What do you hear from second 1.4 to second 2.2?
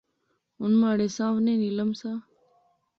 نیلم سا